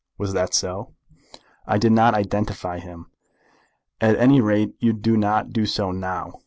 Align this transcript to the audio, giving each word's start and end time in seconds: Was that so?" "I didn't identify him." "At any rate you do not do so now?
Was 0.17 0.33
that 0.33 0.55
so?" 0.55 0.95
"I 1.67 1.77
didn't 1.77 1.99
identify 1.99 2.79
him." 2.79 3.11
"At 4.01 4.15
any 4.17 4.41
rate 4.41 4.73
you 4.79 4.93
do 4.93 5.15
not 5.15 5.53
do 5.53 5.67
so 5.67 5.91
now? 5.91 6.39